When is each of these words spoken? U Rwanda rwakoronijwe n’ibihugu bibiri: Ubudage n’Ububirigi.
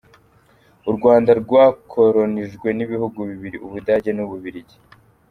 U 0.89 0.91
Rwanda 0.97 1.31
rwakoronijwe 1.41 2.67
n’ibihugu 2.73 3.19
bibiri: 3.29 3.57
Ubudage 3.65 4.11
n’Ububirigi. 4.13 4.77